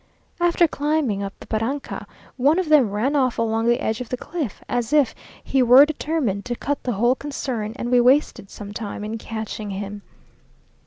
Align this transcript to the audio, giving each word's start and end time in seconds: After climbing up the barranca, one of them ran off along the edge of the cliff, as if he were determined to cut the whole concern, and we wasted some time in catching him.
After 0.39 0.67
climbing 0.67 1.21
up 1.21 1.33
the 1.39 1.45
barranca, 1.45 2.07
one 2.35 2.57
of 2.57 2.69
them 2.69 2.89
ran 2.89 3.15
off 3.15 3.37
along 3.37 3.67
the 3.67 3.79
edge 3.79 4.01
of 4.01 4.09
the 4.09 4.17
cliff, 4.17 4.63
as 4.67 4.91
if 4.93 5.13
he 5.43 5.61
were 5.61 5.85
determined 5.85 6.43
to 6.45 6.55
cut 6.55 6.81
the 6.81 6.93
whole 6.93 7.13
concern, 7.13 7.73
and 7.75 7.91
we 7.91 8.01
wasted 8.01 8.49
some 8.49 8.73
time 8.73 9.03
in 9.03 9.19
catching 9.19 9.69
him. 9.69 10.01